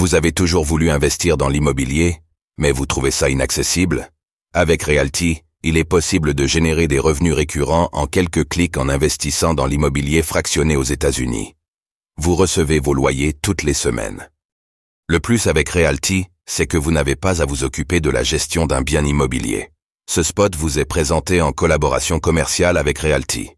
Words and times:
Vous 0.00 0.14
avez 0.14 0.32
toujours 0.32 0.64
voulu 0.64 0.88
investir 0.88 1.36
dans 1.36 1.50
l'immobilier, 1.50 2.22
mais 2.56 2.72
vous 2.72 2.86
trouvez 2.86 3.10
ça 3.10 3.28
inaccessible? 3.28 4.08
Avec 4.54 4.84
Realty, 4.84 5.42
il 5.62 5.76
est 5.76 5.84
possible 5.84 6.32
de 6.32 6.46
générer 6.46 6.88
des 6.88 6.98
revenus 6.98 7.34
récurrents 7.34 7.90
en 7.92 8.06
quelques 8.06 8.48
clics 8.48 8.78
en 8.78 8.88
investissant 8.88 9.52
dans 9.52 9.66
l'immobilier 9.66 10.22
fractionné 10.22 10.74
aux 10.74 10.84
États-Unis. 10.84 11.54
Vous 12.16 12.34
recevez 12.34 12.80
vos 12.80 12.94
loyers 12.94 13.34
toutes 13.34 13.62
les 13.62 13.74
semaines. 13.74 14.30
Le 15.06 15.20
plus 15.20 15.48
avec 15.48 15.68
Realty, 15.68 16.28
c'est 16.46 16.66
que 16.66 16.78
vous 16.78 16.92
n'avez 16.92 17.14
pas 17.14 17.42
à 17.42 17.44
vous 17.44 17.62
occuper 17.64 18.00
de 18.00 18.08
la 18.08 18.22
gestion 18.22 18.64
d'un 18.64 18.80
bien 18.80 19.04
immobilier. 19.04 19.68
Ce 20.08 20.22
spot 20.22 20.56
vous 20.56 20.78
est 20.78 20.86
présenté 20.86 21.42
en 21.42 21.52
collaboration 21.52 22.20
commerciale 22.20 22.78
avec 22.78 23.00
Realty. 23.00 23.50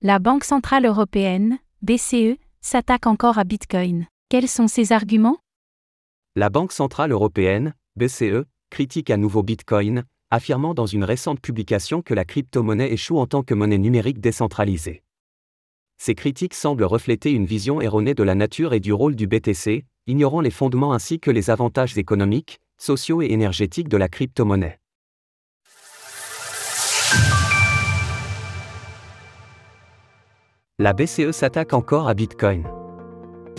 La 0.00 0.20
Banque 0.20 0.44
Centrale 0.44 0.86
Européenne, 0.86 1.58
BCE, 1.82 2.38
s'attaque 2.60 3.08
encore 3.08 3.38
à 3.38 3.42
Bitcoin. 3.42 4.06
Quels 4.28 4.48
sont 4.48 4.68
ses 4.68 4.92
arguments? 4.92 5.38
La 6.38 6.50
Banque 6.50 6.72
Centrale 6.72 7.12
Européenne, 7.12 7.72
BCE, 7.96 8.44
critique 8.68 9.08
à 9.08 9.16
nouveau 9.16 9.42
Bitcoin, 9.42 10.04
affirmant 10.30 10.74
dans 10.74 10.84
une 10.84 11.02
récente 11.02 11.40
publication 11.40 12.02
que 12.02 12.12
la 12.12 12.26
crypto-monnaie 12.26 12.92
échoue 12.92 13.16
en 13.18 13.26
tant 13.26 13.42
que 13.42 13.54
monnaie 13.54 13.78
numérique 13.78 14.20
décentralisée. 14.20 15.02
Ces 15.96 16.14
critiques 16.14 16.52
semblent 16.52 16.84
refléter 16.84 17.32
une 17.32 17.46
vision 17.46 17.80
erronée 17.80 18.12
de 18.12 18.22
la 18.22 18.34
nature 18.34 18.74
et 18.74 18.80
du 18.80 18.92
rôle 18.92 19.16
du 19.16 19.26
BTC, 19.26 19.86
ignorant 20.06 20.42
les 20.42 20.50
fondements 20.50 20.92
ainsi 20.92 21.20
que 21.20 21.30
les 21.30 21.48
avantages 21.48 21.96
économiques, 21.96 22.60
sociaux 22.76 23.22
et 23.22 23.32
énergétiques 23.32 23.88
de 23.88 23.96
la 23.96 24.10
crypto-monnaie. 24.10 24.78
La 30.78 30.92
BCE 30.92 31.30
s'attaque 31.30 31.72
encore 31.72 32.10
à 32.10 32.12
Bitcoin. 32.12 32.75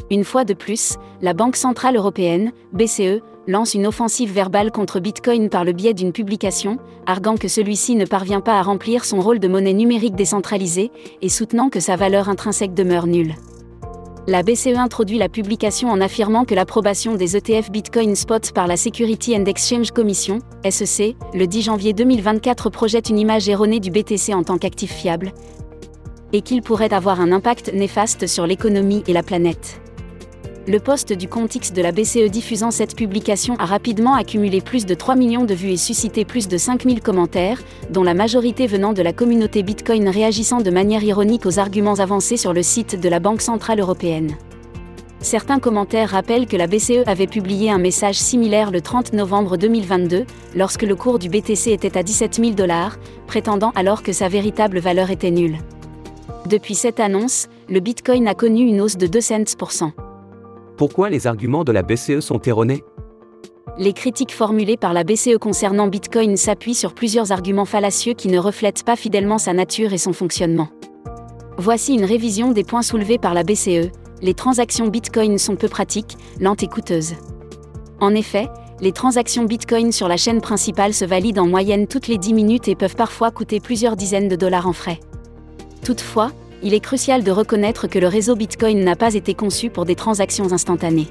Une 0.10 0.24
fois 0.24 0.46
de 0.46 0.54
plus, 0.54 0.96
la 1.22 1.34
Banque 1.34 1.58
Centrale 1.58 1.98
Européenne, 1.98 2.54
BCE, 2.72 3.22
lance 3.46 3.74
une 3.74 3.88
offensive 3.88 4.32
verbale 4.32 4.72
contre 4.72 5.02
Bitcoin 5.02 5.50
par 5.50 5.66
le 5.66 5.74
biais 5.74 5.94
d'une 5.94 6.14
publication, 6.14 6.78
arguant 7.06 7.36
que 7.36 7.50
celui-ci 7.50 7.96
ne 7.96 8.06
parvient 8.06 8.40
pas 8.40 8.58
à 8.58 8.62
remplir 8.62 9.04
son 9.04 9.20
rôle 9.20 9.40
de 9.40 9.48
monnaie 9.50 9.74
numérique 9.74 10.16
décentralisée 10.16 10.92
et 11.22 11.30
soutenant 11.30 11.70
que 11.70 11.82
sa 11.82 11.98
valeur 11.98 12.30
intrinsèque 12.30 12.74
demeure 12.74 13.08
nulle. 13.08 13.36
La 14.28 14.44
BCE 14.44 14.78
introduit 14.78 15.18
la 15.18 15.30
publication 15.30 15.90
en 15.90 16.02
affirmant 16.02 16.44
que 16.44 16.56
l'approbation 16.56 17.16
des 17.16 17.38
ETF 17.38 17.72
Bitcoin 17.72 18.16
Spot 18.16 18.52
par 18.54 18.68
la 18.68 18.76
Security 18.76 19.38
and 19.38 19.46
Exchange 19.46 19.92
Commission, 19.92 20.40
SEC, 20.70 21.16
le 21.34 21.48
10 21.48 21.62
janvier 21.62 21.94
2024 21.94 22.70
projette 22.70 23.10
une 23.10 23.20
image 23.20 23.48
erronée 23.48 23.80
du 23.80 23.90
BTC 23.92 24.34
en 24.34 24.44
tant 24.44 24.58
qu'actif 24.58 24.92
fiable, 24.92 25.32
et 26.34 26.42
qu'il 26.42 26.62
pourrait 26.62 26.94
avoir 26.94 27.22
un 27.22 27.32
impact 27.32 27.74
néfaste 27.74 28.28
sur 28.28 28.46
l'économie 28.48 29.04
et 29.08 29.14
la 29.14 29.24
planète. 29.24 29.80
Le 30.70 30.82
poste 30.82 31.14
du 31.14 31.30
compte 31.30 31.56
X 31.56 31.72
de 31.72 31.82
la 31.82 31.94
BCE 31.94 32.30
diffusant 32.30 32.72
cette 32.72 32.94
publication 32.94 33.56
a 33.56 33.66
rapidement 33.66 34.16
accumulé 34.16 34.60
plus 34.60 34.86
de 34.86 34.94
3 34.96 35.16
millions 35.16 35.46
de 35.46 35.54
vues 35.54 35.72
et 35.72 35.78
suscité 35.78 36.26
plus 36.26 36.50
de 36.50 36.58
5000 36.58 37.02
commentaires, 37.02 37.62
dont 37.90 38.04
la 38.04 38.14
majorité 38.14 38.68
venant 38.68 38.92
de 38.92 39.02
la 39.02 39.14
communauté 39.14 39.64
Bitcoin 39.64 40.10
réagissant 40.10 40.60
de 40.60 40.70
manière 40.70 41.06
ironique 41.06 41.46
aux 41.46 41.58
arguments 41.58 42.02
avancés 42.02 42.36
sur 42.36 42.52
le 42.52 42.64
site 42.64 43.00
de 43.00 43.08
la 43.08 43.22
Banque 43.22 43.42
Centrale 43.42 43.80
Européenne. 43.80 44.36
Certains 45.22 45.60
commentaires 45.60 46.10
rappellent 46.10 46.48
que 46.48 46.58
la 46.58 46.68
BCE 46.68 47.08
avait 47.08 47.28
publié 47.28 47.72
un 47.72 47.78
message 47.78 48.20
similaire 48.20 48.70
le 48.70 48.82
30 48.82 49.14
novembre 49.14 49.56
2022, 49.56 50.26
lorsque 50.54 50.84
le 50.84 50.98
cours 50.98 51.18
du 51.18 51.30
BTC 51.30 51.72
était 51.72 51.98
à 51.98 52.04
17 52.04 52.36
000 52.36 52.52
dollars, 52.52 52.98
prétendant 53.26 53.72
alors 53.76 54.04
que 54.04 54.12
sa 54.12 54.28
véritable 54.28 54.80
valeur 54.80 55.12
était 55.12 55.32
nulle. 55.32 55.60
Depuis 56.46 56.76
cette 56.76 57.00
annonce, 57.00 57.48
le 57.70 57.80
Bitcoin 57.80 58.28
a 58.28 58.34
connu 58.34 58.68
une 58.68 58.82
hausse 58.82 58.98
de 58.98 59.08
2 59.08 59.22
cents 59.22 59.56
pour 59.58 59.72
cent. 59.72 59.94
Pourquoi 60.78 61.10
les 61.10 61.26
arguments 61.26 61.64
de 61.64 61.72
la 61.72 61.82
BCE 61.82 62.20
sont 62.20 62.40
erronés? 62.44 62.84
Les 63.80 63.94
critiques 63.94 64.32
formulées 64.32 64.78
par 64.78 64.94
la 64.94 65.04
BCE 65.04 65.40
concernant 65.40 65.88
Bitcoin 65.88 66.38
s'appuient 66.38 66.76
sur 66.76 66.94
plusieurs 66.94 67.32
arguments 67.32 67.66
fallacieux 67.66 68.14
qui 68.14 68.28
ne 68.28 68.38
reflètent 68.38 68.84
pas 68.84 68.96
fidèlement 68.96 69.40
sa 69.40 69.54
nature 69.54 69.94
et 69.94 69.98
son 69.98 70.14
fonctionnement. 70.14 70.70
Voici 71.58 71.96
une 71.96 72.06
révision 72.06 72.52
des 72.52 72.64
points 72.64 72.84
soulevés 72.84 73.18
par 73.18 73.34
la 73.34 73.42
BCE. 73.42 73.90
Les 74.22 74.36
transactions 74.36 74.88
Bitcoin 74.88 75.40
sont 75.40 75.56
peu 75.56 75.68
pratiques, 75.68 76.16
lentes 76.40 76.62
et 76.62 76.68
coûteuses. 76.68 77.16
En 78.00 78.14
effet, 78.14 78.48
les 78.80 78.92
transactions 78.92 79.46
Bitcoin 79.46 79.92
sur 79.92 80.08
la 80.08 80.18
chaîne 80.18 80.42
principale 80.42 80.94
se 80.94 81.06
valident 81.06 81.40
en 81.40 81.48
moyenne 81.48 81.88
toutes 81.88 82.08
les 82.08 82.20
10 82.20 82.36
minutes 82.36 82.68
et 82.68 82.76
peuvent 82.76 82.96
parfois 82.96 83.32
coûter 83.32 83.60
plusieurs 83.60 83.96
dizaines 83.96 84.28
de 84.28 84.36
dollars 84.36 84.68
en 84.68 84.74
frais. 84.74 85.00
Toutefois, 85.84 86.32
il 86.64 86.74
est 86.74 86.80
crucial 86.80 87.24
de 87.24 87.32
reconnaître 87.32 87.88
que 87.88 88.00
le 88.00 88.08
réseau 88.08 88.36
Bitcoin 88.36 88.84
n'a 88.84 88.96
pas 88.96 89.14
été 89.14 89.34
conçu 89.34 89.70
pour 89.70 89.86
des 89.86 89.96
transactions 89.96 90.52
instantanées. 90.52 91.08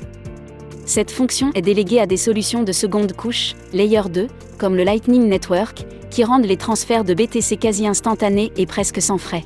Cette 0.85 1.11
fonction 1.11 1.51
est 1.55 1.63
déléguée 1.63 2.01
à 2.01 2.07
des 2.07 2.17
solutions 2.17 2.63
de 2.63 2.73
seconde 2.73 3.13
couche, 3.13 3.55
Layer 3.73 4.03
2, 4.11 4.29
comme 4.59 4.77
le 4.77 4.85
Lightning 4.85 5.29
Network, 5.29 5.85
qui 6.11 6.25
rendent 6.25 6.47
les 6.47 6.57
transferts 6.57 7.05
de 7.05 7.15
BTC 7.15 7.57
quasi 7.57 7.87
instantanés 7.87 8.53
et 8.57 8.67
presque 8.67 9.03
sans 9.03 9.19
frais. 9.19 9.45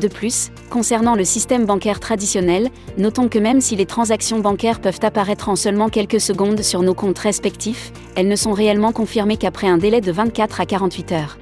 De 0.00 0.08
plus, 0.08 0.50
concernant 0.68 1.14
le 1.14 1.24
système 1.24 1.64
bancaire 1.64 2.00
traditionnel, 2.00 2.68
notons 2.98 3.28
que 3.28 3.38
même 3.38 3.62
si 3.62 3.76
les 3.76 3.86
transactions 3.86 4.40
bancaires 4.40 4.80
peuvent 4.80 5.00
apparaître 5.02 5.48
en 5.48 5.56
seulement 5.56 5.88
quelques 5.88 6.20
secondes 6.20 6.62
sur 6.62 6.82
nos 6.82 6.94
comptes 6.94 7.18
respectifs, 7.18 7.92
elles 8.14 8.28
ne 8.28 8.36
sont 8.36 8.52
réellement 8.52 8.92
confirmées 8.92 9.38
qu'après 9.38 9.68
un 9.68 9.78
délai 9.78 10.02
de 10.02 10.12
24 10.12 10.60
à 10.60 10.66
48 10.66 11.12
heures. 11.12 11.38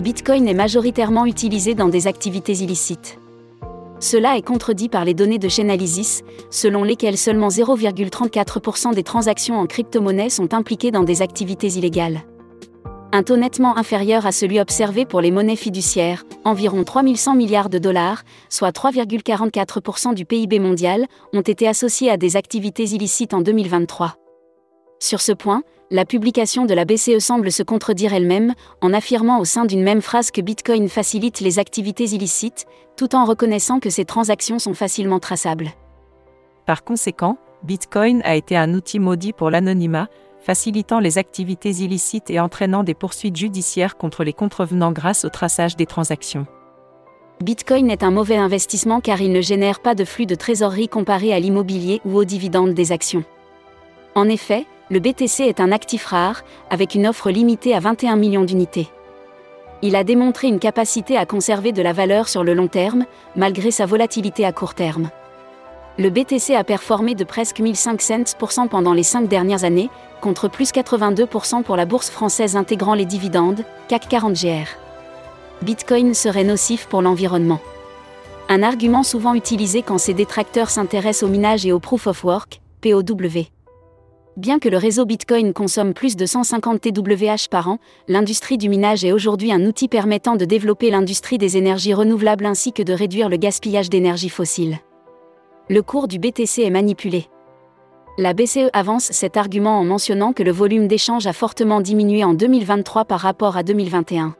Bitcoin 0.00 0.46
est 0.46 0.54
majoritairement 0.54 1.26
utilisé 1.26 1.74
dans 1.74 1.88
des 1.88 2.06
activités 2.06 2.52
illicites. 2.52 3.18
Cela 3.98 4.36
est 4.36 4.42
contredit 4.42 4.88
par 4.88 5.04
les 5.04 5.12
données 5.12 5.40
de 5.40 5.48
Chainalysis, 5.48 6.22
selon 6.50 6.84
lesquelles 6.84 7.18
seulement 7.18 7.48
0,34% 7.48 8.94
des 8.94 9.02
transactions 9.02 9.58
en 9.58 9.66
crypto-monnaie 9.66 10.30
sont 10.30 10.54
impliquées 10.54 10.92
dans 10.92 11.02
des 11.02 11.20
activités 11.20 11.66
illégales. 11.66 12.20
Un 13.10 13.24
taux 13.24 13.36
nettement 13.36 13.76
inférieur 13.76 14.24
à 14.24 14.30
celui 14.30 14.60
observé 14.60 15.04
pour 15.04 15.20
les 15.20 15.32
monnaies 15.32 15.56
fiduciaires, 15.56 16.24
environ 16.44 16.84
3100 16.84 17.34
milliards 17.34 17.70
de 17.70 17.78
dollars, 17.78 18.22
soit 18.50 18.70
3,44% 18.70 20.14
du 20.14 20.24
PIB 20.24 20.60
mondial, 20.60 21.06
ont 21.32 21.40
été 21.40 21.66
associés 21.66 22.10
à 22.10 22.16
des 22.16 22.36
activités 22.36 22.84
illicites 22.84 23.34
en 23.34 23.40
2023. 23.40 24.14
Sur 25.00 25.20
ce 25.20 25.32
point, 25.32 25.62
la 25.90 26.04
publication 26.04 26.66
de 26.66 26.74
la 26.74 26.84
BCE 26.84 27.18
semble 27.18 27.50
se 27.50 27.62
contredire 27.62 28.12
elle-même, 28.12 28.54
en 28.82 28.92
affirmant 28.92 29.40
au 29.40 29.44
sein 29.44 29.64
d'une 29.64 29.82
même 29.82 30.02
phrase 30.02 30.30
que 30.30 30.40
Bitcoin 30.40 30.88
facilite 30.88 31.40
les 31.40 31.58
activités 31.58 32.04
illicites, 32.04 32.66
tout 32.96 33.14
en 33.14 33.24
reconnaissant 33.24 33.80
que 33.80 33.90
ces 33.90 34.04
transactions 34.04 34.58
sont 34.58 34.74
facilement 34.74 35.20
traçables. 35.20 35.70
Par 36.66 36.84
conséquent, 36.84 37.38
Bitcoin 37.62 38.20
a 38.24 38.34
été 38.36 38.56
un 38.56 38.74
outil 38.74 38.98
maudit 38.98 39.32
pour 39.32 39.50
l'anonymat, 39.50 40.08
facilitant 40.40 41.00
les 41.00 41.16
activités 41.16 41.70
illicites 41.70 42.30
et 42.30 42.40
entraînant 42.40 42.84
des 42.84 42.94
poursuites 42.94 43.36
judiciaires 43.36 43.96
contre 43.96 44.24
les 44.24 44.32
contrevenants 44.32 44.92
grâce 44.92 45.24
au 45.24 45.28
traçage 45.28 45.76
des 45.76 45.86
transactions. 45.86 46.46
Bitcoin 47.42 47.90
est 47.90 48.02
un 48.02 48.10
mauvais 48.10 48.36
investissement 48.36 49.00
car 49.00 49.20
il 49.20 49.32
ne 49.32 49.40
génère 49.40 49.80
pas 49.80 49.94
de 49.94 50.04
flux 50.04 50.26
de 50.26 50.34
trésorerie 50.34 50.88
comparé 50.88 51.32
à 51.32 51.40
l'immobilier 51.40 52.00
ou 52.04 52.16
aux 52.16 52.24
dividendes 52.24 52.74
des 52.74 52.92
actions. 52.92 53.24
En 54.14 54.28
effet, 54.28 54.66
le 54.90 55.00
BTC 55.00 55.44
est 55.44 55.60
un 55.60 55.70
actif 55.70 56.06
rare, 56.06 56.42
avec 56.70 56.94
une 56.94 57.06
offre 57.06 57.30
limitée 57.30 57.74
à 57.74 57.80
21 57.80 58.16
millions 58.16 58.44
d'unités. 58.44 58.88
Il 59.82 59.94
a 59.94 60.02
démontré 60.02 60.48
une 60.48 60.58
capacité 60.58 61.16
à 61.16 61.26
conserver 61.26 61.72
de 61.72 61.82
la 61.82 61.92
valeur 61.92 62.28
sur 62.28 62.42
le 62.42 62.54
long 62.54 62.68
terme, 62.68 63.04
malgré 63.36 63.70
sa 63.70 63.86
volatilité 63.86 64.44
à 64.44 64.52
court 64.52 64.74
terme. 64.74 65.10
Le 65.98 66.10
BTC 66.10 66.54
a 66.54 66.64
performé 66.64 67.14
de 67.14 67.24
presque 67.24 67.58
1500% 67.58 68.68
pendant 68.68 68.94
les 68.94 69.02
cinq 69.02 69.28
dernières 69.28 69.64
années, 69.64 69.90
contre 70.20 70.48
plus 70.48 70.72
82% 70.72 71.62
pour 71.62 71.76
la 71.76 71.84
bourse 71.84 72.08
française 72.08 72.56
intégrant 72.56 72.94
les 72.94 73.04
dividendes, 73.04 73.64
CAC 73.88 74.08
40 74.08 74.32
GR. 74.32 74.68
Bitcoin 75.62 76.14
serait 76.14 76.44
nocif 76.44 76.86
pour 76.86 77.02
l'environnement. 77.02 77.60
Un 78.48 78.62
argument 78.62 79.02
souvent 79.02 79.34
utilisé 79.34 79.82
quand 79.82 79.98
ses 79.98 80.14
détracteurs 80.14 80.70
s'intéressent 80.70 81.28
au 81.28 81.30
minage 81.30 81.66
et 81.66 81.72
au 81.72 81.78
proof 81.78 82.06
of 82.06 82.24
work, 82.24 82.60
POW. 82.80 83.48
Bien 84.38 84.60
que 84.60 84.68
le 84.68 84.76
réseau 84.76 85.04
Bitcoin 85.04 85.52
consomme 85.52 85.94
plus 85.94 86.14
de 86.14 86.24
150 86.24 86.80
TWh 86.80 87.48
par 87.50 87.68
an, 87.68 87.78
l'industrie 88.06 88.56
du 88.56 88.68
minage 88.68 89.04
est 89.04 89.10
aujourd'hui 89.10 89.50
un 89.50 89.66
outil 89.66 89.88
permettant 89.88 90.36
de 90.36 90.44
développer 90.44 90.92
l'industrie 90.92 91.38
des 91.38 91.56
énergies 91.56 91.92
renouvelables 91.92 92.46
ainsi 92.46 92.72
que 92.72 92.84
de 92.84 92.92
réduire 92.92 93.28
le 93.28 93.36
gaspillage 93.36 93.90
d'énergie 93.90 94.28
fossile. 94.28 94.78
Le 95.68 95.82
cours 95.82 96.06
du 96.06 96.20
BTC 96.20 96.62
est 96.62 96.70
manipulé. 96.70 97.26
La 98.16 98.32
BCE 98.32 98.70
avance 98.74 99.10
cet 99.10 99.36
argument 99.36 99.80
en 99.80 99.84
mentionnant 99.84 100.32
que 100.32 100.44
le 100.44 100.52
volume 100.52 100.86
d'échange 100.86 101.26
a 101.26 101.32
fortement 101.32 101.80
diminué 101.80 102.22
en 102.22 102.32
2023 102.32 103.06
par 103.06 103.18
rapport 103.18 103.56
à 103.56 103.64
2021. 103.64 104.36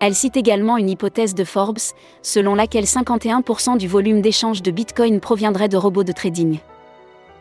Elle 0.00 0.14
cite 0.14 0.38
également 0.38 0.78
une 0.78 0.88
hypothèse 0.88 1.34
de 1.34 1.44
Forbes, 1.44 1.92
selon 2.22 2.54
laquelle 2.54 2.84
51% 2.84 3.76
du 3.76 3.86
volume 3.86 4.22
d'échange 4.22 4.62
de 4.62 4.70
Bitcoin 4.70 5.20
proviendrait 5.20 5.68
de 5.68 5.76
robots 5.76 6.04
de 6.04 6.12
trading. 6.12 6.58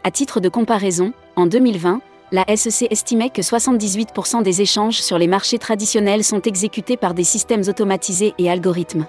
À 0.04 0.12
titre 0.12 0.40
de 0.40 0.48
comparaison, 0.48 1.12
en 1.40 1.48
2020, 1.48 2.02
la 2.32 2.46
SEC 2.56 2.92
estimait 2.92 3.30
que 3.30 3.42
78% 3.42 4.44
des 4.44 4.62
échanges 4.62 5.02
sur 5.02 5.18
les 5.18 5.28
marchés 5.28 5.58
traditionnels 5.58 6.24
sont 6.24 6.42
exécutés 6.42 6.98
par 6.98 7.14
des 7.14 7.24
systèmes 7.24 7.64
automatisés 7.68 8.34
et 8.38 8.52
algorithmes. 8.52 9.08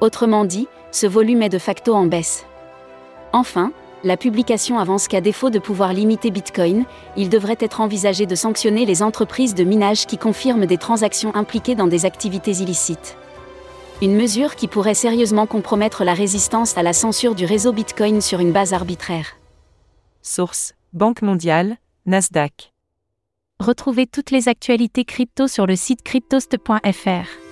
Autrement 0.00 0.44
dit, 0.44 0.68
ce 0.92 1.06
volume 1.06 1.42
est 1.42 1.48
de 1.48 1.58
facto 1.58 1.94
en 1.94 2.06
baisse. 2.06 2.44
Enfin, 3.32 3.72
La 4.04 4.16
publication 4.16 4.78
avance 4.78 5.08
qu'à 5.08 5.20
défaut 5.20 5.50
de 5.50 5.58
pouvoir 5.58 5.92
limiter 5.92 6.30
Bitcoin, 6.30 6.84
il 7.16 7.28
devrait 7.28 7.56
être 7.58 7.80
envisagé 7.80 8.26
de 8.26 8.36
sanctionner 8.36 8.86
les 8.86 9.02
entreprises 9.02 9.56
de 9.56 9.64
minage 9.64 10.06
qui 10.06 10.18
confirment 10.18 10.66
des 10.66 10.76
transactions 10.76 11.34
impliquées 11.34 11.74
dans 11.74 11.88
des 11.88 12.06
activités 12.06 12.52
illicites. 12.52 13.16
Une 14.00 14.14
mesure 14.14 14.54
qui 14.54 14.68
pourrait 14.68 14.94
sérieusement 14.94 15.46
compromettre 15.46 16.04
la 16.04 16.14
résistance 16.14 16.78
à 16.78 16.84
la 16.84 16.92
censure 16.92 17.34
du 17.34 17.44
réseau 17.44 17.72
Bitcoin 17.72 18.20
sur 18.20 18.38
une 18.38 18.52
base 18.52 18.72
arbitraire. 18.72 19.36
Source 20.22 20.74
Banque 20.94 21.20
mondiale, 21.20 21.76
Nasdaq. 22.06 22.72
Retrouvez 23.60 24.06
toutes 24.06 24.30
les 24.30 24.48
actualités 24.48 25.04
crypto 25.04 25.46
sur 25.46 25.66
le 25.66 25.76
site 25.76 26.02
cryptost.fr. 26.02 27.47